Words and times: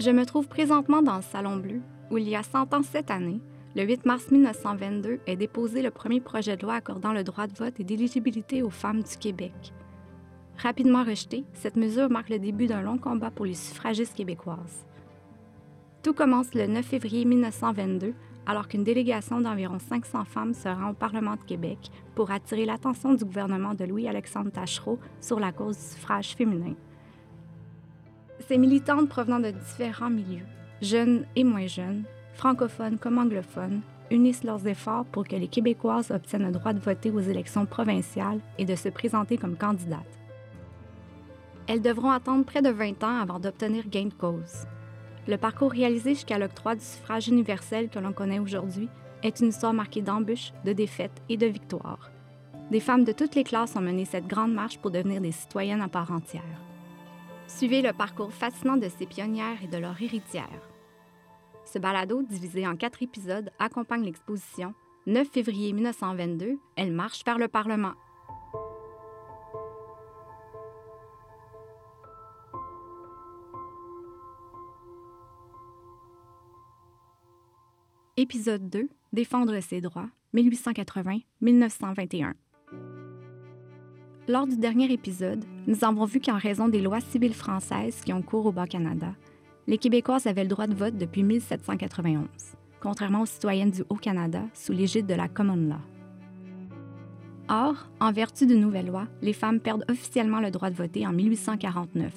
Je 0.00 0.10
me 0.10 0.24
trouve 0.24 0.48
présentement 0.48 1.02
dans 1.02 1.16
le 1.16 1.22
Salon 1.22 1.58
Bleu, 1.58 1.82
où 2.10 2.16
il 2.16 2.26
y 2.26 2.34
a 2.34 2.42
100 2.42 2.72
ans 2.72 2.82
cette 2.82 3.10
année, 3.10 3.42
le 3.76 3.82
8 3.84 4.06
mars 4.06 4.30
1922, 4.30 5.20
est 5.26 5.36
déposé 5.36 5.82
le 5.82 5.90
premier 5.90 6.22
projet 6.22 6.56
de 6.56 6.62
loi 6.62 6.72
accordant 6.72 7.12
le 7.12 7.22
droit 7.22 7.46
de 7.46 7.52
vote 7.52 7.78
et 7.78 7.84
d'éligibilité 7.84 8.62
aux 8.62 8.70
femmes 8.70 9.02
du 9.02 9.18
Québec. 9.18 9.74
Rapidement 10.56 11.04
rejetée, 11.04 11.44
cette 11.52 11.76
mesure 11.76 12.08
marque 12.08 12.30
le 12.30 12.38
début 12.38 12.66
d'un 12.66 12.80
long 12.80 12.96
combat 12.96 13.30
pour 13.30 13.44
les 13.44 13.52
suffragistes 13.52 14.16
québécoises. 14.16 14.86
Tout 16.02 16.14
commence 16.14 16.54
le 16.54 16.66
9 16.66 16.82
février 16.82 17.26
1922, 17.26 18.14
alors 18.46 18.68
qu'une 18.68 18.84
délégation 18.84 19.42
d'environ 19.42 19.78
500 19.78 20.24
femmes 20.24 20.54
se 20.54 20.68
rend 20.68 20.92
au 20.92 20.94
Parlement 20.94 21.36
de 21.36 21.42
Québec 21.42 21.90
pour 22.14 22.30
attirer 22.30 22.64
l'attention 22.64 23.12
du 23.12 23.26
gouvernement 23.26 23.74
de 23.74 23.84
Louis-Alexandre 23.84 24.50
Tachereau 24.50 24.98
sur 25.20 25.38
la 25.38 25.52
cause 25.52 25.76
du 25.76 25.84
suffrage 25.84 26.34
féminin. 26.34 26.74
Ces 28.48 28.58
militantes 28.58 29.08
provenant 29.08 29.38
de 29.38 29.50
différents 29.50 30.10
milieux, 30.10 30.46
jeunes 30.82 31.24
et 31.36 31.44
moins 31.44 31.66
jeunes, 31.66 32.04
francophones 32.34 32.98
comme 32.98 33.18
anglophones, 33.18 33.82
unissent 34.10 34.44
leurs 34.44 34.66
efforts 34.66 35.04
pour 35.04 35.26
que 35.26 35.36
les 35.36 35.46
Québécoises 35.46 36.10
obtiennent 36.10 36.46
le 36.46 36.52
droit 36.52 36.72
de 36.72 36.80
voter 36.80 37.10
aux 37.10 37.20
élections 37.20 37.66
provinciales 37.66 38.40
et 38.58 38.64
de 38.64 38.74
se 38.74 38.88
présenter 38.88 39.36
comme 39.36 39.56
candidates. 39.56 40.18
Elles 41.68 41.82
devront 41.82 42.10
attendre 42.10 42.44
près 42.44 42.62
de 42.62 42.70
20 42.70 43.04
ans 43.04 43.20
avant 43.20 43.38
d'obtenir 43.38 43.88
gain 43.88 44.06
de 44.06 44.14
cause. 44.14 44.66
Le 45.28 45.36
parcours 45.36 45.70
réalisé 45.70 46.14
jusqu'à 46.14 46.38
l'octroi 46.38 46.74
du 46.74 46.84
suffrage 46.84 47.28
universel 47.28 47.88
que 47.88 48.00
l'on 48.00 48.12
connaît 48.12 48.40
aujourd'hui 48.40 48.88
est 49.22 49.38
une 49.40 49.48
histoire 49.48 49.74
marquée 49.74 50.02
d'embûches, 50.02 50.52
de 50.64 50.72
défaites 50.72 51.22
et 51.28 51.36
de 51.36 51.46
victoires. 51.46 52.10
Des 52.70 52.80
femmes 52.80 53.04
de 53.04 53.12
toutes 53.12 53.34
les 53.34 53.44
classes 53.44 53.76
ont 53.76 53.80
mené 53.80 54.06
cette 54.06 54.26
grande 54.26 54.54
marche 54.54 54.78
pour 54.78 54.90
devenir 54.90 55.20
des 55.20 55.32
citoyennes 55.32 55.82
à 55.82 55.88
part 55.88 56.10
entière. 56.10 56.69
Suivez 57.56 57.82
le 57.82 57.92
parcours 57.92 58.32
fascinant 58.32 58.76
de 58.78 58.88
ces 58.88 59.04
pionnières 59.04 59.62
et 59.62 59.66
de 59.66 59.76
leurs 59.76 60.00
héritières. 60.00 60.68
Ce 61.66 61.78
balado, 61.78 62.22
divisé 62.22 62.66
en 62.66 62.74
quatre 62.74 63.02
épisodes, 63.02 63.50
accompagne 63.58 64.04
l'exposition 64.04 64.72
9 65.06 65.28
février 65.28 65.72
1922, 65.74 66.58
Elle 66.76 66.92
marche 66.92 67.22
vers 67.24 67.38
le 67.38 67.48
Parlement. 67.48 67.92
Épisode 78.16 78.70
2 78.70 78.88
Défendre 79.12 79.60
ses 79.60 79.80
droits, 79.80 80.08
1880-1921. 80.34 82.32
Lors 84.30 84.46
du 84.46 84.56
dernier 84.56 84.92
épisode, 84.92 85.44
nous 85.66 85.84
avons 85.84 86.04
vu 86.04 86.20
qu'en 86.20 86.38
raison 86.38 86.68
des 86.68 86.80
lois 86.80 87.00
civiles 87.00 87.34
françaises 87.34 88.00
qui 88.00 88.12
ont 88.12 88.22
cours 88.22 88.46
au 88.46 88.52
Bas-Canada, 88.52 89.08
les 89.66 89.76
Québécoises 89.76 90.28
avaient 90.28 90.44
le 90.44 90.48
droit 90.48 90.68
de 90.68 90.74
vote 90.76 90.96
depuis 90.96 91.24
1791, 91.24 92.28
contrairement 92.80 93.22
aux 93.22 93.26
citoyennes 93.26 93.72
du 93.72 93.82
Haut-Canada 93.88 94.42
sous 94.54 94.70
l'égide 94.70 95.06
de 95.06 95.14
la 95.14 95.26
Common 95.26 95.56
Law. 95.56 95.80
Or, 97.48 97.88
en 97.98 98.12
vertu 98.12 98.46
de 98.46 98.54
nouvelles 98.54 98.86
lois, 98.86 99.08
les 99.20 99.32
femmes 99.32 99.58
perdent 99.58 99.84
officiellement 99.90 100.38
le 100.38 100.52
droit 100.52 100.70
de 100.70 100.76
voter 100.76 101.08
en 101.08 101.12
1849. 101.12 102.12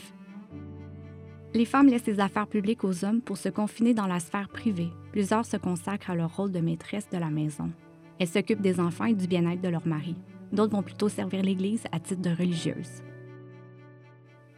Les 1.56 1.66
femmes 1.66 1.88
laissent 1.88 2.06
les 2.06 2.20
affaires 2.20 2.46
publiques 2.46 2.84
aux 2.84 3.04
hommes 3.06 3.22
pour 3.22 3.38
se 3.38 3.50
confiner 3.50 3.96
dans 3.96 4.06
la 4.06 4.20
sphère 4.20 4.50
privée. 4.50 4.92
Plusieurs 5.14 5.48
se 5.48 5.58
consacrent 5.58 6.12
à 6.12 6.16
leur 6.16 6.36
rôle 6.36 6.52
de 6.52 6.60
maîtresse 6.60 7.10
de 7.10 7.18
la 7.18 7.32
maison. 7.32 7.72
Elles 8.20 8.28
s'occupent 8.28 8.62
des 8.62 8.80
enfants 8.80 9.06
et 9.06 9.16
du 9.16 9.26
bien-être 9.26 9.62
de 9.62 9.70
leur 9.70 9.88
mari. 9.88 10.16
D'autres 10.54 10.74
vont 10.74 10.84
plutôt 10.84 11.10
servir 11.10 11.42
l'Église 11.42 11.84
à 11.92 12.00
titre 12.00 12.22
de 12.22 12.30
religieuse. 12.30 13.02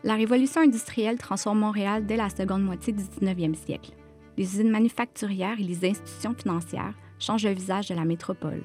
La 0.03 0.15
révolution 0.15 0.61
industrielle 0.61 1.17
transforme 1.17 1.59
Montréal 1.59 2.05
dès 2.05 2.17
la 2.17 2.29
seconde 2.29 2.63
moitié 2.63 2.93
du 2.93 3.01
19e 3.01 3.55
siècle. 3.55 3.93
Les 4.37 4.43
usines 4.43 4.69
manufacturières 4.69 5.59
et 5.59 5.63
les 5.63 5.89
institutions 5.89 6.35
financières 6.35 6.93
changent 7.17 7.45
le 7.45 7.53
visage 7.53 7.87
de 7.87 7.95
la 7.95 8.03
métropole. 8.03 8.61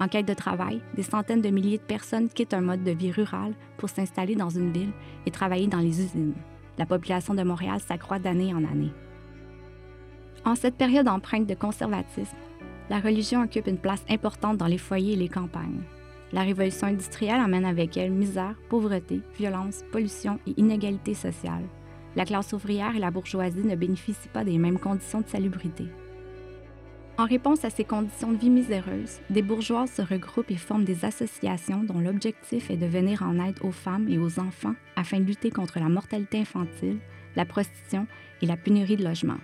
En 0.00 0.08
quête 0.08 0.28
de 0.28 0.34
travail, 0.34 0.82
des 0.94 1.02
centaines 1.02 1.40
de 1.40 1.48
milliers 1.48 1.78
de 1.78 1.82
personnes 1.82 2.28
quittent 2.28 2.54
un 2.54 2.60
mode 2.60 2.84
de 2.84 2.90
vie 2.90 3.10
rural 3.10 3.54
pour 3.78 3.88
s'installer 3.88 4.34
dans 4.34 4.50
une 4.50 4.70
ville 4.70 4.92
et 5.24 5.30
travailler 5.30 5.66
dans 5.66 5.80
les 5.80 6.00
usines. 6.00 6.34
La 6.78 6.86
population 6.86 7.34
de 7.34 7.42
Montréal 7.42 7.80
s'accroît 7.80 8.18
d'année 8.18 8.52
en 8.52 8.64
année. 8.64 8.92
En 10.44 10.54
cette 10.54 10.76
période 10.76 11.08
empreinte 11.08 11.46
de 11.46 11.54
conservatisme, 11.54 12.36
la 12.90 13.00
religion 13.00 13.42
occupe 13.42 13.66
une 13.66 13.78
place 13.78 14.04
importante 14.10 14.58
dans 14.58 14.66
les 14.66 14.78
foyers 14.78 15.14
et 15.14 15.16
les 15.16 15.28
campagnes. 15.28 15.82
La 16.32 16.42
révolution 16.42 16.86
industrielle 16.86 17.40
amène 17.40 17.64
avec 17.64 17.96
elle 17.96 18.12
misère, 18.12 18.54
pauvreté, 18.68 19.20
violence, 19.36 19.84
pollution 19.90 20.38
et 20.46 20.54
inégalité 20.56 21.14
sociale. 21.14 21.64
La 22.16 22.24
classe 22.24 22.52
ouvrière 22.52 22.94
et 22.94 23.00
la 23.00 23.10
bourgeoisie 23.10 23.64
ne 23.64 23.74
bénéficient 23.74 24.28
pas 24.28 24.44
des 24.44 24.58
mêmes 24.58 24.78
conditions 24.78 25.20
de 25.20 25.28
salubrité. 25.28 25.86
En 27.18 27.26
réponse 27.26 27.64
à 27.64 27.70
ces 27.70 27.84
conditions 27.84 28.32
de 28.32 28.38
vie 28.38 28.48
miséreuses, 28.48 29.20
des 29.28 29.42
bourgeois 29.42 29.86
se 29.86 30.00
regroupent 30.00 30.50
et 30.50 30.56
forment 30.56 30.84
des 30.84 31.04
associations 31.04 31.82
dont 31.84 32.00
l'objectif 32.00 32.70
est 32.70 32.78
de 32.78 32.86
venir 32.86 33.22
en 33.22 33.38
aide 33.44 33.58
aux 33.60 33.72
femmes 33.72 34.08
et 34.08 34.18
aux 34.18 34.40
enfants 34.40 34.74
afin 34.96 35.20
de 35.20 35.24
lutter 35.24 35.50
contre 35.50 35.80
la 35.80 35.88
mortalité 35.88 36.38
infantile, 36.38 36.98
la 37.36 37.44
prostitution 37.44 38.06
et 38.40 38.46
la 38.46 38.56
pénurie 38.56 38.96
de 38.96 39.04
logements. 39.04 39.36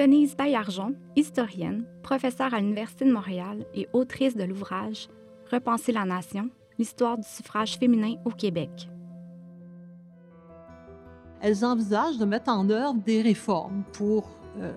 Denise 0.00 0.34
Baillargeon, 0.34 0.94
historienne, 1.14 1.84
professeure 2.02 2.54
à 2.54 2.60
l'Université 2.60 3.04
de 3.04 3.12
Montréal 3.12 3.66
et 3.74 3.86
autrice 3.92 4.34
de 4.34 4.44
l'ouvrage 4.44 5.08
Repenser 5.52 5.92
la 5.92 6.06
nation, 6.06 6.48
l'histoire 6.78 7.18
du 7.18 7.28
suffrage 7.28 7.76
féminin 7.76 8.14
au 8.24 8.30
Québec. 8.30 8.88
Elles 11.42 11.66
envisagent 11.66 12.16
de 12.16 12.24
mettre 12.24 12.50
en 12.50 12.70
œuvre 12.70 12.94
des 12.94 13.20
réformes 13.20 13.84
pour 13.92 14.30
euh, 14.58 14.72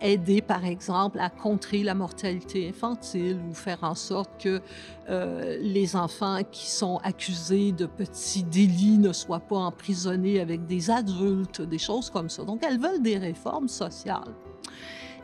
aider, 0.00 0.40
par 0.40 0.64
exemple, 0.64 1.18
à 1.18 1.28
contrer 1.28 1.82
la 1.82 1.94
mortalité 1.94 2.66
infantile 2.66 3.38
ou 3.46 3.52
faire 3.52 3.84
en 3.84 3.94
sorte 3.94 4.30
que 4.42 4.62
euh, 5.10 5.58
les 5.60 5.94
enfants 5.94 6.40
qui 6.50 6.70
sont 6.70 7.00
accusés 7.04 7.72
de 7.72 7.84
petits 7.84 8.44
délits 8.44 8.96
ne 8.96 9.12
soient 9.12 9.40
pas 9.40 9.58
emprisonnés 9.58 10.40
avec 10.40 10.64
des 10.64 10.90
adultes, 10.90 11.60
des 11.60 11.76
choses 11.76 12.08
comme 12.08 12.30
ça. 12.30 12.44
Donc, 12.44 12.64
elles 12.66 12.80
veulent 12.80 13.02
des 13.02 13.18
réformes 13.18 13.68
sociales. 13.68 14.32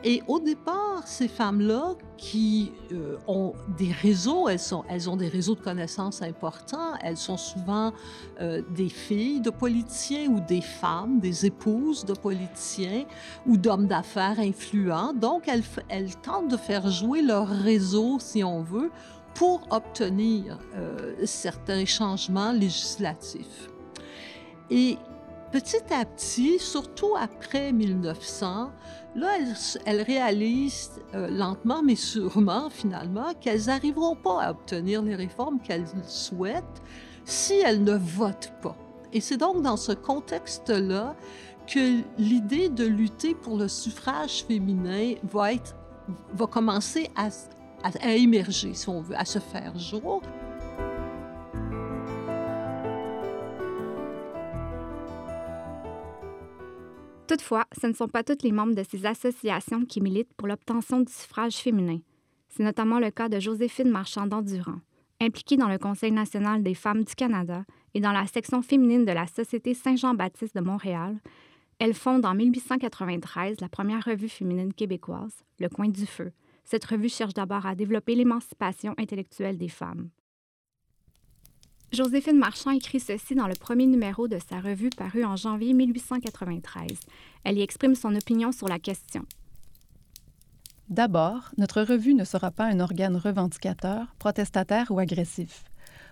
Et 0.03 0.23
au 0.27 0.39
départ, 0.39 1.03
ces 1.05 1.27
femmes-là 1.27 1.93
qui 2.17 2.71
euh, 2.91 3.17
ont 3.27 3.53
des 3.77 3.91
réseaux, 3.91 4.49
elles, 4.49 4.59
sont, 4.59 4.83
elles 4.89 5.07
ont 5.07 5.15
des 5.15 5.27
réseaux 5.27 5.53
de 5.53 5.61
connaissances 5.61 6.23
importants, 6.23 6.95
elles 7.03 7.17
sont 7.17 7.37
souvent 7.37 7.93
euh, 8.39 8.63
des 8.71 8.89
filles 8.89 9.41
de 9.41 9.51
politiciens 9.51 10.27
ou 10.27 10.39
des 10.39 10.61
femmes, 10.61 11.19
des 11.19 11.45
épouses 11.45 12.03
de 12.03 12.13
politiciens 12.13 13.05
ou 13.45 13.57
d'hommes 13.57 13.85
d'affaires 13.85 14.39
influents. 14.39 15.13
Donc, 15.13 15.47
elles, 15.47 16.15
tentent 16.23 16.49
de 16.49 16.57
faire 16.57 16.89
jouer 16.89 17.21
leur 17.21 17.47
réseau, 17.47 18.17
si 18.19 18.43
on 18.43 18.63
veut, 18.63 18.89
pour 19.35 19.61
obtenir 19.69 20.57
euh, 20.75 21.13
certains 21.25 21.85
changements 21.85 22.51
législatifs. 22.51 23.69
Et 24.71 24.97
petit 25.51 25.93
à 25.93 26.05
petit, 26.05 26.59
surtout 26.59 27.15
après 27.17 27.71
1900, 27.71 28.71
Là, 29.13 29.37
elles, 29.85 30.01
réalisent 30.01 31.01
euh, 31.15 31.27
lentement 31.27 31.81
mais 31.83 31.95
sûrement, 31.95 32.69
finalement, 32.69 33.33
qu'elles 33.41 33.65
n'arriveront 33.65 34.15
pas 34.15 34.41
à 34.41 34.51
obtenir 34.51 35.01
les 35.01 35.15
réformes 35.15 35.59
qu'elles 35.59 35.87
souhaitent 36.07 36.81
si 37.25 37.55
elles 37.55 37.83
ne 37.83 37.97
votent 37.97 38.53
pas. 38.61 38.77
Et 39.11 39.19
c'est 39.19 39.35
donc 39.35 39.61
dans 39.61 39.75
ce 39.75 39.91
contexte-là 39.91 41.15
que 41.67 42.01
l'idée 42.17 42.69
de 42.69 42.85
lutter 42.85 43.35
pour 43.35 43.57
le 43.57 43.67
suffrage 43.67 44.45
féminin 44.45 45.15
va, 45.23 45.53
être, 45.53 45.75
va 46.33 46.47
commencer 46.47 47.09
à, 47.17 47.27
à 47.83 48.13
émerger, 48.13 48.73
si 48.73 48.87
on 48.87 49.01
veut, 49.01 49.17
à 49.17 49.25
se 49.25 49.39
faire 49.39 49.77
jour. 49.77 50.21
Toutefois, 57.31 57.65
ce 57.79 57.87
ne 57.87 57.93
sont 57.93 58.09
pas 58.09 58.25
tous 58.25 58.43
les 58.43 58.51
membres 58.51 58.75
de 58.75 58.83
ces 58.83 59.05
associations 59.05 59.85
qui 59.85 60.01
militent 60.01 60.33
pour 60.33 60.49
l'obtention 60.49 60.99
du 60.99 61.09
suffrage 61.09 61.53
féminin. 61.53 61.99
C'est 62.49 62.61
notamment 62.61 62.99
le 62.99 63.09
cas 63.09 63.29
de 63.29 63.39
Joséphine 63.39 63.89
Marchand-Durand, 63.89 64.81
impliquée 65.21 65.55
dans 65.55 65.69
le 65.69 65.77
Conseil 65.77 66.11
national 66.11 66.61
des 66.61 66.73
femmes 66.73 67.05
du 67.05 67.15
Canada 67.15 67.63
et 67.93 68.01
dans 68.01 68.11
la 68.11 68.27
section 68.27 68.61
féminine 68.61 69.05
de 69.05 69.13
la 69.13 69.27
Société 69.27 69.73
Saint-Jean-Baptiste 69.73 70.55
de 70.55 70.59
Montréal. 70.59 71.21
Elle 71.79 71.93
fonde 71.93 72.25
en 72.25 72.35
1893 72.35 73.61
la 73.61 73.69
première 73.69 74.03
revue 74.03 74.27
féminine 74.27 74.73
québécoise, 74.73 75.45
Le 75.57 75.69
Coin 75.69 75.87
du 75.87 76.05
Feu. 76.05 76.33
Cette 76.65 76.83
revue 76.83 77.07
cherche 77.07 77.33
d'abord 77.33 77.65
à 77.65 77.75
développer 77.75 78.13
l'émancipation 78.15 78.93
intellectuelle 78.97 79.57
des 79.57 79.69
femmes. 79.69 80.09
Joséphine 81.91 82.37
Marchand 82.37 82.71
écrit 82.71 83.01
ceci 83.01 83.35
dans 83.35 83.47
le 83.47 83.53
premier 83.53 83.85
numéro 83.85 84.29
de 84.29 84.39
sa 84.49 84.61
revue 84.61 84.89
paru 84.89 85.25
en 85.25 85.35
janvier 85.35 85.73
1893. 85.73 86.87
Elle 87.43 87.57
y 87.57 87.61
exprime 87.61 87.95
son 87.95 88.15
opinion 88.15 88.53
sur 88.53 88.69
la 88.69 88.79
question. 88.79 89.25
D'abord, 90.87 91.51
notre 91.57 91.81
revue 91.81 92.13
ne 92.13 92.23
sera 92.23 92.49
pas 92.49 92.63
un 92.63 92.79
organe 92.79 93.17
revendicateur, 93.17 94.15
protestataire 94.19 94.89
ou 94.91 94.99
agressif. 94.99 95.65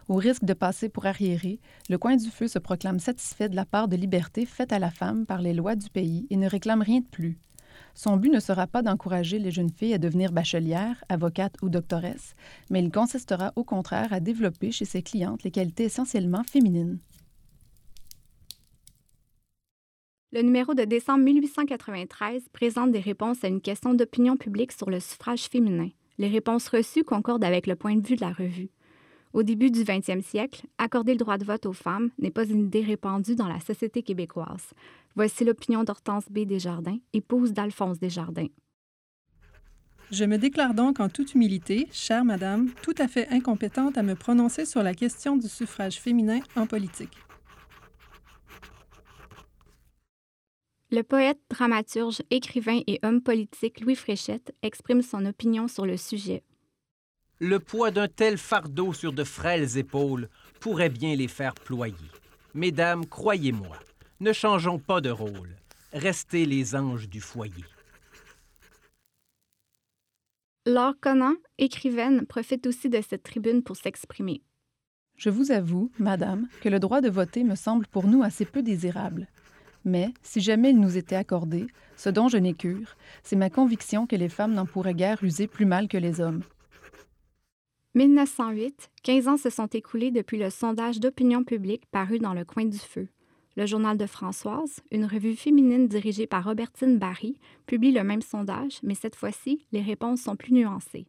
Au 0.09 0.15
risque 0.15 0.43
de 0.43 0.53
passer 0.53 0.89
pour 0.89 1.05
arriéré, 1.05 1.61
le 1.89 1.97
Coin 1.97 2.17
du 2.17 2.29
Feu 2.29 2.49
se 2.49 2.59
proclame 2.59 2.99
satisfait 2.99 3.47
de 3.47 3.55
la 3.55 3.65
part 3.65 3.87
de 3.87 3.95
liberté 3.95 4.45
faite 4.45 4.73
à 4.73 4.79
la 4.79 4.91
femme 4.91 5.25
par 5.25 5.41
les 5.41 5.53
lois 5.53 5.77
du 5.77 5.89
pays 5.89 6.27
et 6.29 6.35
ne 6.35 6.49
réclame 6.49 6.81
rien 6.81 6.99
de 6.99 7.07
plus. 7.07 7.39
Son 7.95 8.17
but 8.17 8.29
ne 8.29 8.39
sera 8.39 8.67
pas 8.67 8.81
d'encourager 8.81 9.39
les 9.39 9.51
jeunes 9.51 9.71
filles 9.71 9.93
à 9.93 9.97
devenir 9.97 10.31
bachelières, 10.31 11.03
avocates 11.09 11.55
ou 11.61 11.69
doctoresses, 11.69 12.35
mais 12.69 12.81
il 12.81 12.91
consistera 12.91 13.51
au 13.55 13.63
contraire 13.63 14.13
à 14.13 14.19
développer 14.19 14.71
chez 14.71 14.85
ses 14.85 15.01
clientes 15.01 15.43
les 15.43 15.51
qualités 15.51 15.83
essentiellement 15.83 16.43
féminines. 16.43 16.99
Le 20.31 20.43
numéro 20.43 20.75
de 20.75 20.83
décembre 20.83 21.23
1893 21.23 22.49
présente 22.53 22.91
des 22.91 22.99
réponses 22.99 23.43
à 23.43 23.47
une 23.47 23.61
question 23.61 23.95
d'opinion 23.95 24.37
publique 24.37 24.71
sur 24.71 24.89
le 24.89 24.99
suffrage 24.99 25.47
féminin. 25.47 25.89
Les 26.19 26.27
réponses 26.27 26.67
reçues 26.67 27.03
concordent 27.03 27.43
avec 27.43 27.65
le 27.65 27.75
point 27.75 27.95
de 27.95 28.05
vue 28.05 28.15
de 28.15 28.21
la 28.21 28.31
revue. 28.31 28.69
Au 29.31 29.43
début 29.43 29.69
du 29.69 29.83
20e 29.83 30.23
siècle, 30.23 30.65
accorder 30.79 31.11
le 31.13 31.19
droit 31.19 31.37
de 31.37 31.45
vote 31.45 31.67
aux 31.67 31.73
femmes 31.73 32.09
n'est 32.17 32.31
pas 32.31 32.45
une 32.45 32.61
idée 32.61 32.81
répandue 32.81 33.35
dans 33.35 33.47
la 33.47 33.59
société 33.59 34.01
québécoise. 34.01 34.73
Voici 35.15 35.45
l'opinion 35.45 35.83
d'Hortense 35.83 36.25
B. 36.31 36.45
Desjardins, 36.45 36.97
épouse 37.13 37.53
d'Alphonse 37.53 37.99
Desjardins. 37.99 38.49
Je 40.11 40.25
me 40.25 40.39
déclare 40.39 40.73
donc 40.73 40.99
en 40.99 41.09
toute 41.09 41.35
humilité, 41.35 41.87
chère 41.91 42.25
madame, 42.25 42.71
tout 42.81 42.95
à 42.97 43.07
fait 43.07 43.27
incompétente 43.29 43.99
à 43.99 44.01
me 44.01 44.15
prononcer 44.15 44.65
sur 44.65 44.81
la 44.81 44.95
question 44.95 45.37
du 45.37 45.47
suffrage 45.47 45.99
féminin 45.99 46.39
en 46.55 46.65
politique. 46.65 47.15
Le 50.91 51.03
poète, 51.03 51.39
dramaturge, 51.51 52.23
écrivain 52.31 52.79
et 52.87 52.99
homme 53.03 53.21
politique 53.21 53.81
Louis 53.81 53.93
Fréchette 53.93 54.55
exprime 54.63 55.03
son 55.03 55.23
opinion 55.27 55.67
sur 55.67 55.85
le 55.85 55.97
sujet. 55.97 56.41
Le 57.41 57.59
poids 57.59 57.89
d'un 57.89 58.09
tel 58.09 58.37
fardeau 58.37 58.91
sur 58.91 59.13
de 59.13 59.23
frêles 59.23 59.77
épaules 59.77 60.27
pourrait 60.59 60.89
bien 60.89 61.15
les 61.15 61.29
faire 61.29 61.53
ployer. 61.53 61.95
Mesdames, 62.53 63.05
croyez-moi, 63.05 63.79
ne 64.19 64.33
changeons 64.33 64.77
pas 64.77 64.99
de 64.99 65.09
rôle. 65.09 65.55
Restez 65.93 66.45
les 66.45 66.75
anges 66.75 67.07
du 67.07 67.21
foyer. 67.21 67.63
Laure 70.65 70.95
Conan, 70.99 71.35
écrivaine, 71.57 72.25
profite 72.25 72.67
aussi 72.67 72.89
de 72.89 72.99
cette 73.01 73.23
tribune 73.23 73.63
pour 73.63 73.77
s'exprimer. 73.77 74.41
Je 75.15 75.29
vous 75.29 75.51
avoue, 75.51 75.91
Madame, 75.97 76.49
que 76.61 76.67
le 76.67 76.79
droit 76.79 76.99
de 76.99 77.09
voter 77.09 77.45
me 77.45 77.55
semble 77.55 77.87
pour 77.87 78.05
nous 78.05 78.21
assez 78.21 78.43
peu 78.43 78.61
désirable. 78.61 79.29
Mais, 79.85 80.13
si 80.23 80.41
jamais 80.41 80.71
il 80.71 80.79
nous 80.81 80.97
était 80.97 81.15
accordé, 81.15 81.67
ce 81.95 82.09
dont 82.09 82.27
je 82.27 82.37
n'ai 82.37 82.53
cure, 82.53 82.97
c'est 83.23 83.37
ma 83.37 83.49
conviction 83.49 84.07
que 84.07 84.17
les 84.17 84.29
femmes 84.29 84.53
n'en 84.53 84.65
pourraient 84.65 84.93
guère 84.93 85.23
user 85.23 85.47
plus 85.47 85.65
mal 85.65 85.87
que 85.87 85.97
les 85.97 86.19
hommes. 86.19 86.43
1908, 87.95 88.91
15 89.01 89.27
ans 89.27 89.37
se 89.37 89.49
sont 89.49 89.65
écoulés 89.65 90.11
depuis 90.11 90.37
le 90.37 90.51
sondage 90.51 90.99
d'opinion 90.99 91.43
publique 91.43 91.87
paru 91.87 92.19
dans 92.19 92.35
Le 92.35 92.45
Coin 92.45 92.65
du 92.65 92.77
Feu. 92.77 93.07
Le 93.55 93.65
Journal 93.65 93.97
de 93.97 94.05
Françoise, 94.05 94.81
une 94.91 95.05
revue 95.05 95.35
féminine 95.35 95.87
dirigée 95.87 96.27
par 96.27 96.43
Robertine 96.43 96.99
Barry, 96.99 97.39
publie 97.65 97.91
le 97.91 98.03
même 98.03 98.21
sondage, 98.21 98.79
mais 98.83 98.93
cette 98.93 99.15
fois-ci, 99.15 99.65
les 99.71 99.81
réponses 99.81 100.21
sont 100.21 100.35
plus 100.35 100.53
nuancées. 100.53 101.07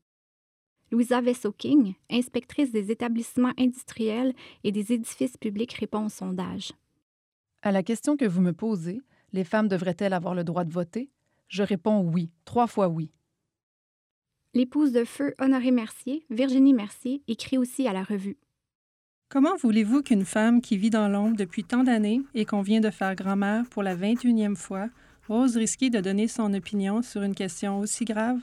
Louisa 0.90 1.20
Vessel-King, 1.20 1.94
inspectrice 2.10 2.72
des 2.72 2.90
établissements 2.90 3.52
industriels 3.58 4.34
et 4.64 4.72
des 4.72 4.94
édifices 4.94 5.36
publics, 5.36 5.74
répond 5.74 6.06
au 6.06 6.08
sondage. 6.08 6.72
À 7.60 7.72
la 7.72 7.82
question 7.82 8.16
que 8.16 8.24
vous 8.24 8.40
me 8.40 8.54
posez, 8.54 9.02
les 9.34 9.44
femmes 9.44 9.68
devraient-elles 9.68 10.14
avoir 10.14 10.34
le 10.34 10.44
droit 10.44 10.64
de 10.64 10.72
voter? 10.72 11.10
Je 11.48 11.62
réponds 11.62 12.00
oui, 12.00 12.30
trois 12.46 12.66
fois 12.66 12.88
oui. 12.88 13.12
L'épouse 14.52 14.90
de 14.90 15.04
feu 15.04 15.32
Honoré 15.38 15.70
Mercier, 15.70 16.24
Virginie 16.28 16.74
Mercier, 16.74 17.22
écrit 17.28 17.56
aussi 17.56 17.86
à 17.86 17.92
la 17.92 18.02
revue. 18.02 18.36
Comment 19.28 19.54
voulez-vous 19.54 20.02
qu'une 20.02 20.24
femme 20.24 20.60
qui 20.60 20.76
vit 20.76 20.90
dans 20.90 21.06
l'ombre 21.06 21.36
depuis 21.36 21.62
tant 21.62 21.84
d'années 21.84 22.22
et 22.34 22.44
qu'on 22.44 22.60
vient 22.60 22.80
de 22.80 22.90
faire 22.90 23.14
grand-mère 23.14 23.64
pour 23.70 23.84
la 23.84 23.94
21e 23.94 24.56
fois 24.56 24.88
ose 25.28 25.56
risquer 25.56 25.88
de 25.88 26.00
donner 26.00 26.26
son 26.26 26.52
opinion 26.52 27.00
sur 27.00 27.22
une 27.22 27.36
question 27.36 27.78
aussi 27.78 28.04
grave? 28.04 28.40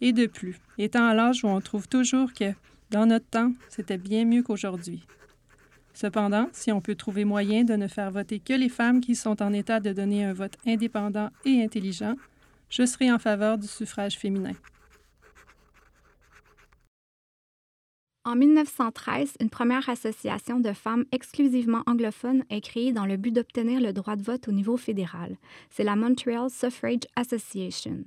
Et 0.00 0.12
de 0.12 0.26
plus, 0.26 0.60
étant 0.78 1.08
à 1.08 1.12
l'âge 1.12 1.42
où 1.42 1.48
on 1.48 1.60
trouve 1.60 1.88
toujours 1.88 2.32
que, 2.32 2.54
dans 2.90 3.06
notre 3.06 3.26
temps, 3.26 3.52
c'était 3.68 3.98
bien 3.98 4.24
mieux 4.24 4.44
qu'aujourd'hui. 4.44 5.02
Cependant, 5.92 6.46
si 6.52 6.70
on 6.70 6.80
peut 6.80 6.94
trouver 6.94 7.24
moyen 7.24 7.64
de 7.64 7.74
ne 7.74 7.88
faire 7.88 8.12
voter 8.12 8.38
que 8.38 8.52
les 8.52 8.68
femmes 8.68 9.00
qui 9.00 9.16
sont 9.16 9.42
en 9.42 9.52
état 9.52 9.80
de 9.80 9.92
donner 9.92 10.24
un 10.24 10.34
vote 10.34 10.56
indépendant 10.68 11.30
et 11.44 11.64
intelligent, 11.64 12.14
je 12.68 12.86
serai 12.86 13.10
en 13.10 13.18
faveur 13.18 13.58
du 13.58 13.66
suffrage 13.66 14.16
féminin. 14.16 14.54
En 18.22 18.36
1913, 18.36 19.36
une 19.40 19.48
première 19.48 19.88
association 19.88 20.60
de 20.60 20.74
femmes 20.74 21.06
exclusivement 21.10 21.82
anglophones 21.86 22.44
est 22.50 22.60
créée 22.60 22.92
dans 22.92 23.06
le 23.06 23.16
but 23.16 23.30
d'obtenir 23.30 23.80
le 23.80 23.94
droit 23.94 24.16
de 24.16 24.22
vote 24.22 24.46
au 24.46 24.52
niveau 24.52 24.76
fédéral. 24.76 25.38
C'est 25.70 25.84
la 25.84 25.96
Montreal 25.96 26.50
Suffrage 26.50 27.08
Association. 27.16 28.04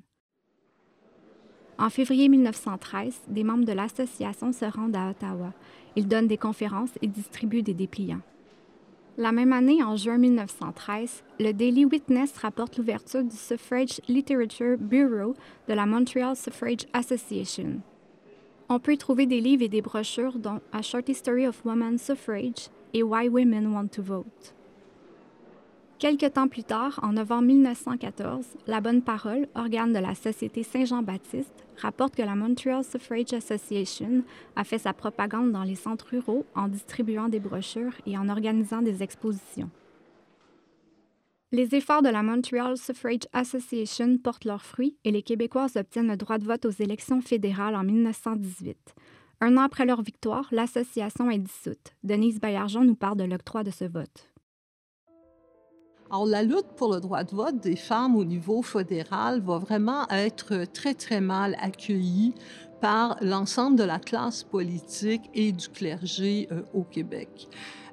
En 1.80 1.90
février 1.90 2.30
1913, 2.30 3.22
des 3.28 3.44
membres 3.44 3.66
de 3.66 3.72
l'association 3.72 4.52
se 4.52 4.66
rendent 4.66 4.96
à 4.96 5.10
Ottawa. 5.10 5.52
Ils 5.96 6.08
donnent 6.08 6.28
des 6.28 6.38
conférences 6.38 6.92
et 7.02 7.08
distribuent 7.08 7.64
des 7.64 7.74
dépliants. 7.74 8.22
La 9.18 9.32
même 9.32 9.52
année, 9.52 9.82
en 9.82 9.96
juin 9.96 10.20
1913, 10.20 11.24
le 11.40 11.54
Daily 11.54 11.86
Witness 11.86 12.38
rapporte 12.38 12.78
l'ouverture 12.78 13.24
du 13.24 13.36
Suffrage 13.36 14.00
Literature 14.08 14.78
Bureau 14.78 15.34
de 15.68 15.74
la 15.74 15.88
Montreal 15.88 16.36
Suffrage 16.36 16.86
Association. 16.94 17.82
On 18.70 18.80
peut 18.80 18.94
y 18.94 18.98
trouver 18.98 19.26
des 19.26 19.42
livres 19.42 19.64
et 19.64 19.70
des 19.70 19.82
brochures 19.82 20.40
dont 20.40 20.62
A 20.72 20.82
Short 20.82 21.08
History 21.08 21.48
of 21.48 21.64
Women's 21.66 22.02
Suffrage 22.02 22.70
et 22.94 23.04
Why 23.04 23.28
Women 23.28 23.74
Want 23.74 23.88
to 23.88 24.02
Vote. 24.02 24.56
Quelque 26.00 26.26
temps 26.26 26.48
plus 26.48 26.64
tard, 26.64 27.00
en 27.02 27.14
novembre 27.14 27.44
1914, 27.44 28.46
La 28.68 28.82
Bonne 28.82 29.02
Parole, 29.02 29.48
organe 29.56 29.94
de 29.94 30.00
la 30.00 30.16
Société 30.16 30.64
Saint-Jean-Baptiste, 30.64 31.66
rapporte 31.78 32.16
que 32.16 32.22
la 32.22 32.36
Montreal 32.36 32.84
Suffrage 32.84 33.34
Association 33.34 34.24
a 34.56 34.64
fait 34.64 34.80
sa 34.80 34.94
propagande 34.94 35.52
dans 35.52 35.64
les 35.64 35.76
centres 35.76 36.08
ruraux 36.12 36.46
en 36.56 36.68
distribuant 36.68 37.30
des 37.30 37.40
brochures 37.40 37.94
et 38.06 38.18
en 38.18 38.28
organisant 38.28 38.82
des 38.82 39.02
expositions. 39.02 39.70
Les 41.54 41.76
efforts 41.76 42.02
de 42.02 42.10
la 42.10 42.24
Montreal 42.24 42.76
Suffrage 42.78 43.28
Association 43.32 44.18
portent 44.18 44.46
leurs 44.46 44.64
fruits 44.64 44.98
et 45.04 45.12
les 45.12 45.22
Québécoises 45.22 45.76
obtiennent 45.76 46.08
le 46.08 46.18
droit 46.18 46.40
de 46.40 46.46
vote 46.46 46.66
aux 46.66 46.72
élections 46.72 47.22
fédérales 47.22 47.76
en 47.76 47.84
1918. 47.84 48.76
Un 49.40 49.58
an 49.58 49.62
après 49.62 49.86
leur 49.86 50.02
victoire, 50.02 50.48
l'association 50.52 51.30
est 51.30 51.38
dissoute. 51.38 51.94
Denise 52.02 52.40
Baillargeon 52.40 52.84
nous 52.84 52.96
parle 52.96 53.18
de 53.18 53.26
l'octroi 53.26 53.64
de 53.64 53.70
ce 53.70 53.86
vote. 53.86 54.32
Alors, 56.10 56.26
la 56.26 56.42
lutte 56.42 56.74
pour 56.76 56.92
le 56.92 57.00
droit 57.00 57.24
de 57.24 57.36
vote 57.36 57.60
des 57.60 57.76
femmes 57.76 58.16
au 58.16 58.26
niveau 58.26 58.64
fédéral 58.64 59.40
va 59.42 59.60
vraiment 59.60 60.10
être 60.10 60.66
très, 60.74 60.96
très 60.96 61.22
mal 61.22 61.56
accueillie 61.62 62.34
par 62.82 63.16
l'ensemble 63.22 63.78
de 63.78 63.84
la 63.84 64.00
classe 64.00 64.44
politique 64.44 65.30
et 65.36 65.52
du 65.52 65.70
clergé 65.70 66.48
euh, 66.52 66.64
au 66.74 66.82
Québec. 66.82 67.48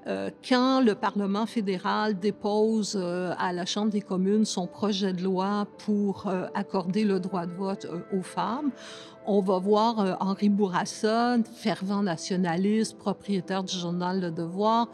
Euh, 0.06 0.30
quand 0.46 0.80
le 0.80 0.94
Parlement 0.94 1.44
fédéral 1.44 2.18
dépose 2.18 2.98
euh, 2.98 3.34
à 3.38 3.52
la 3.52 3.66
Chambre 3.66 3.90
des 3.90 4.00
communes 4.00 4.46
son 4.46 4.66
projet 4.66 5.12
de 5.12 5.22
loi 5.22 5.66
pour 5.84 6.26
euh, 6.26 6.46
accorder 6.54 7.04
le 7.04 7.20
droit 7.20 7.44
de 7.44 7.52
vote 7.52 7.86
aux 8.12 8.22
femmes, 8.22 8.70
on 9.26 9.42
va 9.42 9.58
voir 9.58 10.16
Henri 10.20 10.48
Bourassa, 10.48 11.36
fervent 11.54 12.02
nationaliste, 12.02 12.96
propriétaire 12.96 13.62
du 13.62 13.76
journal 13.76 14.18
Le 14.18 14.30
Devoir. 14.30 14.88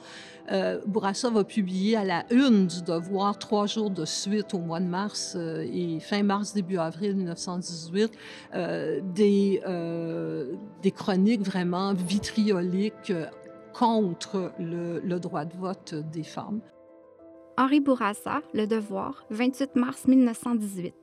Bourassa 0.84 1.30
va 1.30 1.44
publier 1.44 1.96
à 1.96 2.04
la 2.04 2.24
une 2.32 2.66
du 2.66 2.82
Devoir 2.82 3.38
trois 3.38 3.66
jours 3.66 3.88
de 3.88 4.04
suite 4.04 4.52
au 4.52 4.58
mois 4.58 4.80
de 4.80 4.86
mars 4.86 5.36
et 5.36 6.00
fin 6.00 6.24
mars, 6.24 6.52
début 6.54 6.76
avril 6.76 7.14
1918, 7.14 8.10
des, 9.14 9.62
des 10.82 10.90
chroniques 10.90 11.42
vraiment 11.42 11.94
vitrioliques 11.94 13.12
contre 13.78 14.52
le, 14.58 15.18
droit 15.18 15.44
de 15.44 15.54
vote 15.54 15.94
des 15.94 16.22
femmes. 16.22 16.60
Henri 17.58 17.80
Bourassa, 17.80 18.40
Le 18.54 18.66
Devoir, 18.66 19.26
28 19.30 19.76
mars 19.76 20.06
1918. 20.06 20.94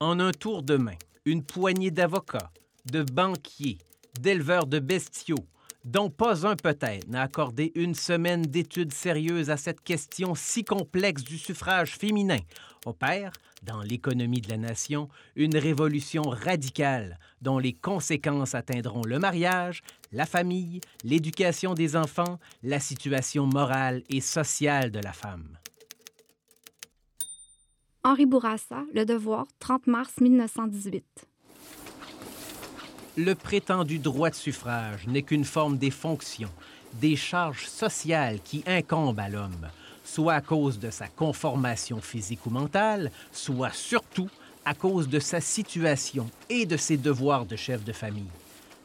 En 0.00 0.20
un 0.20 0.32
tour 0.32 0.62
de 0.62 0.76
main, 0.76 0.96
une 1.24 1.42
poignée 1.42 1.90
d'avocats, 1.90 2.50
de 2.92 3.02
banquiers, 3.02 3.78
d'éleveurs 4.20 4.66
de 4.66 4.78
bestiaux, 4.78 5.46
dont 5.84 6.10
pas 6.10 6.46
un 6.46 6.56
peut-être 6.56 7.08
n'a 7.08 7.22
accordé 7.22 7.72
une 7.74 7.94
semaine 7.94 8.42
d'études 8.42 8.92
sérieuses 8.92 9.50
à 9.50 9.56
cette 9.56 9.82
question 9.82 10.34
si 10.34 10.64
complexe 10.64 11.22
du 11.22 11.38
suffrage 11.38 11.96
féminin, 11.96 12.38
opère, 12.86 13.32
dans 13.62 13.82
l'économie 13.82 14.40
de 14.40 14.50
la 14.50 14.56
nation, 14.56 15.08
une 15.36 15.56
révolution 15.56 16.22
radicale 16.22 17.18
dont 17.40 17.58
les 17.58 17.72
conséquences 17.72 18.54
atteindront 18.54 19.02
le 19.04 19.18
mariage, 19.18 19.82
la 20.12 20.26
famille, 20.26 20.80
l'éducation 21.02 21.74
des 21.74 21.96
enfants, 21.96 22.38
la 22.62 22.80
situation 22.80 23.46
morale 23.46 24.02
et 24.08 24.20
sociale 24.20 24.90
de 24.90 25.00
la 25.00 25.12
femme. 25.12 25.58
Henri 28.02 28.26
Bourassa, 28.26 28.84
Le 28.92 29.06
Devoir, 29.06 29.46
30 29.60 29.86
mars 29.86 30.20
1918. 30.20 31.26
Le 33.16 33.36
prétendu 33.36 34.00
droit 34.00 34.30
de 34.30 34.34
suffrage 34.34 35.06
n'est 35.06 35.22
qu'une 35.22 35.44
forme 35.44 35.78
des 35.78 35.92
fonctions, 35.92 36.50
des 36.94 37.14
charges 37.14 37.66
sociales 37.66 38.40
qui 38.42 38.64
incombent 38.66 39.20
à 39.20 39.28
l'homme, 39.28 39.68
soit 40.04 40.34
à 40.34 40.40
cause 40.40 40.80
de 40.80 40.90
sa 40.90 41.06
conformation 41.06 42.00
physique 42.00 42.44
ou 42.44 42.50
mentale, 42.50 43.12
soit 43.30 43.72
surtout 43.72 44.28
à 44.64 44.74
cause 44.74 45.08
de 45.08 45.20
sa 45.20 45.40
situation 45.40 46.28
et 46.50 46.66
de 46.66 46.76
ses 46.76 46.96
devoirs 46.96 47.46
de 47.46 47.54
chef 47.54 47.84
de 47.84 47.92
famille. 47.92 48.24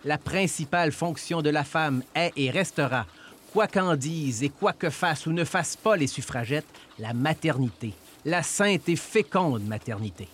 La 0.05 0.19
principale 0.19 0.91
fonction 0.91 1.41
de 1.41 1.49
la 1.49 1.63
femme 1.63 2.03
est 2.13 2.31
et 2.35 2.51
restera, 2.51 3.07
quoi 3.51 3.65
qu'en 3.67 3.95
disent 3.95 4.43
et 4.43 4.49
quoi 4.49 4.73
que 4.73 4.91
fassent 4.91 5.25
ou 5.25 5.31
ne 5.31 5.43
fassent 5.43 5.75
pas 5.75 5.95
les 5.95 6.05
suffragettes, 6.05 6.69
la 6.99 7.13
maternité, 7.13 7.93
la 8.25 8.43
sainte 8.43 8.89
et 8.89 8.95
féconde 8.95 9.65
maternité. 9.65 10.27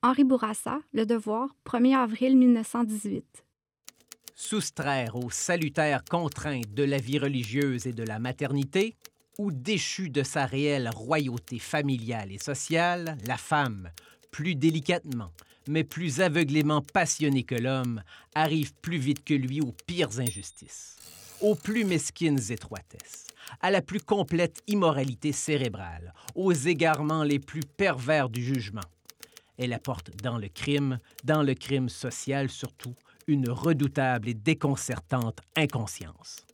Henri 0.00 0.22
Bourassa, 0.22 0.78
Le 0.92 1.06
Devoir, 1.06 1.48
1er 1.66 1.96
avril 1.96 2.36
1918. 2.36 3.44
Soustraire 4.36 5.16
aux 5.16 5.30
salutaires 5.30 6.04
contraintes 6.08 6.72
de 6.72 6.84
la 6.84 6.98
vie 6.98 7.18
religieuse 7.18 7.88
et 7.88 7.92
de 7.92 8.04
la 8.04 8.20
maternité, 8.20 8.94
ou 9.38 9.50
déchu 9.50 10.08
de 10.08 10.22
sa 10.22 10.46
réelle 10.46 10.88
royauté 10.94 11.58
familiale 11.58 12.30
et 12.30 12.38
sociale, 12.38 13.18
la 13.26 13.36
femme, 13.36 13.90
plus 14.30 14.54
délicatement, 14.54 15.32
mais 15.66 15.82
plus 15.82 16.20
aveuglément 16.20 16.80
passionnée 16.80 17.42
que 17.42 17.56
l'homme, 17.56 18.00
arrive 18.36 18.74
plus 18.74 18.98
vite 18.98 19.24
que 19.24 19.34
lui 19.34 19.60
aux 19.60 19.74
pires 19.88 20.20
injustices, 20.20 20.94
aux 21.40 21.56
plus 21.56 21.84
mesquines 21.84 22.52
étroitesses, 22.52 23.26
à 23.60 23.72
la 23.72 23.82
plus 23.82 24.00
complète 24.00 24.62
immoralité 24.68 25.32
cérébrale, 25.32 26.14
aux 26.36 26.52
égarements 26.52 27.24
les 27.24 27.40
plus 27.40 27.62
pervers 27.76 28.28
du 28.28 28.44
jugement. 28.44 28.80
Elle 29.58 29.72
apporte 29.72 30.10
dans 30.22 30.38
le 30.38 30.48
crime, 30.48 31.00
dans 31.24 31.42
le 31.42 31.54
crime 31.54 31.88
social 31.88 32.48
surtout, 32.48 32.94
une 33.26 33.50
redoutable 33.50 34.28
et 34.28 34.34
déconcertante 34.34 35.40
inconscience. 35.56 36.46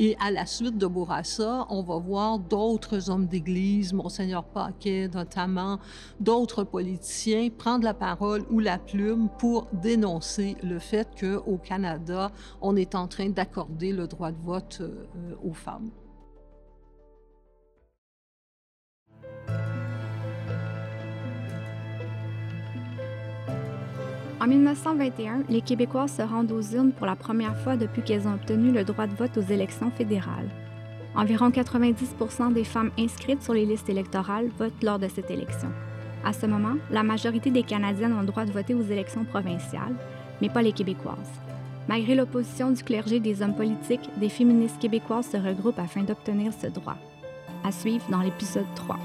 Et 0.00 0.16
à 0.20 0.30
la 0.30 0.46
suite 0.46 0.78
de 0.78 0.86
Bourassa, 0.86 1.66
on 1.70 1.82
va 1.82 1.98
voir 1.98 2.38
d'autres 2.38 3.10
hommes 3.10 3.26
d'Église, 3.26 3.92
Monseigneur 3.92 4.44
Paquet 4.44 5.08
notamment, 5.08 5.80
d'autres 6.20 6.62
politiciens 6.62 7.48
prendre 7.50 7.82
la 7.82 7.94
parole 7.94 8.44
ou 8.48 8.60
la 8.60 8.78
plume 8.78 9.28
pour 9.38 9.66
dénoncer 9.72 10.56
le 10.62 10.78
fait 10.78 11.08
qu'au 11.18 11.58
Canada, 11.58 12.30
on 12.60 12.76
est 12.76 12.94
en 12.94 13.08
train 13.08 13.30
d'accorder 13.30 13.92
le 13.92 14.06
droit 14.06 14.30
de 14.30 14.40
vote 14.40 14.78
euh, 14.82 15.34
aux 15.42 15.52
femmes. 15.52 15.90
En 24.40 24.46
1921, 24.46 25.42
les 25.48 25.60
Québécois 25.60 26.06
se 26.06 26.22
rendent 26.22 26.52
aux 26.52 26.62
urnes 26.62 26.92
pour 26.92 27.06
la 27.06 27.16
première 27.16 27.56
fois 27.58 27.76
depuis 27.76 28.02
qu'elles 28.02 28.28
ont 28.28 28.34
obtenu 28.34 28.70
le 28.70 28.84
droit 28.84 29.08
de 29.08 29.14
vote 29.16 29.36
aux 29.36 29.52
élections 29.52 29.90
fédérales. 29.90 30.48
Environ 31.16 31.50
90 31.50 32.14
des 32.54 32.62
femmes 32.62 32.92
inscrites 32.96 33.42
sur 33.42 33.54
les 33.54 33.66
listes 33.66 33.88
électorales 33.88 34.48
votent 34.56 34.84
lors 34.84 35.00
de 35.00 35.08
cette 35.08 35.32
élection. 35.32 35.70
À 36.24 36.32
ce 36.32 36.46
moment, 36.46 36.76
la 36.92 37.02
majorité 37.02 37.50
des 37.50 37.64
Canadiennes 37.64 38.12
ont 38.12 38.20
le 38.20 38.26
droit 38.26 38.44
de 38.44 38.52
voter 38.52 38.74
aux 38.74 38.82
élections 38.82 39.24
provinciales, 39.24 39.96
mais 40.40 40.48
pas 40.48 40.62
les 40.62 40.72
Québécoises. 40.72 41.16
Malgré 41.88 42.14
l'opposition 42.14 42.70
du 42.70 42.84
clergé 42.84 43.18
des 43.18 43.42
hommes 43.42 43.56
politiques, 43.56 44.08
des 44.18 44.28
féministes 44.28 44.78
québécoises 44.78 45.30
se 45.30 45.36
regroupent 45.36 45.80
afin 45.80 46.04
d'obtenir 46.04 46.52
ce 46.52 46.68
droit. 46.68 46.96
À 47.64 47.72
suivre 47.72 48.04
dans 48.08 48.20
l'épisode 48.20 48.66
3. 48.76 48.98